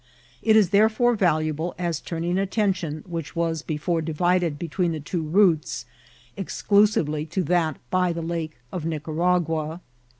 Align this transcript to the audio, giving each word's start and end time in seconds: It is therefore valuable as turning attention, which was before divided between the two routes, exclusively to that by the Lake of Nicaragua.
It 0.41 0.55
is 0.55 0.71
therefore 0.71 1.13
valuable 1.15 1.75
as 1.77 1.99
turning 2.01 2.39
attention, 2.39 3.03
which 3.05 3.35
was 3.35 3.61
before 3.61 4.01
divided 4.01 4.57
between 4.57 4.93
the 4.93 4.99
two 4.99 5.21
routes, 5.21 5.85
exclusively 6.35 7.23
to 7.27 7.43
that 7.43 7.77
by 7.91 8.11
the 8.11 8.23
Lake 8.23 8.57
of 8.71 8.83
Nicaragua. 8.83 9.79